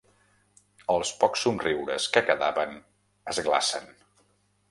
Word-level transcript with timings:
Els 0.93 1.11
pocs 1.23 1.43
somriures 1.47 2.09
que 2.15 2.25
quedaven 2.31 2.73
es 3.35 3.43
glacen. 3.49 3.89